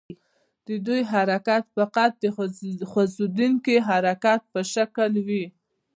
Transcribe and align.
د 0.67 0.69
دوی 0.85 1.01
حرکت 1.11 1.63
فقط 1.77 2.11
د 2.23 2.25
خوځیدونکي 2.93 3.75
حرکت 3.87 4.41
په 4.53 4.61
شکل 4.73 5.11
وي. 5.27 5.45